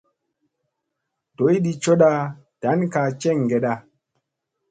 [1.37, 2.09] Doydi cooda
[2.61, 3.73] ɗan kaa jeŋgeda.